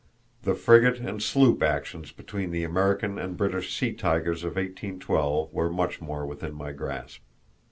[0.41, 5.71] The frigate and sloop actions between the American and British sea tigers of 1812 were
[5.71, 7.21] much more within my grasp.